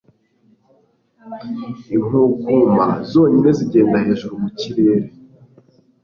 [1.95, 5.07] inkukuma zonyine zigenda hejuru mu kirere